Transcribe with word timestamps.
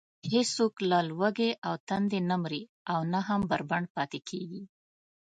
هېڅوک 0.33 0.73
له 0.89 0.99
لوږې 1.09 1.49
و 1.71 1.75
تندې 1.87 2.19
نه 2.29 2.35
مري 2.43 2.63
او 2.91 2.99
نه 3.11 3.19
هم 3.27 3.41
بربنډ 3.49 3.85
پاتې 3.95 4.19
کېږي. 4.29 4.63